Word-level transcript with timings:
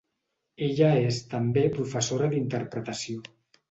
Ella 0.67 0.89
és 1.11 1.21
també 1.35 1.67
professora 1.79 2.35
d'interpretació. 2.35 3.25